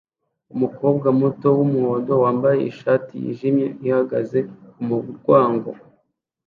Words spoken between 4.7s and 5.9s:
kumurwango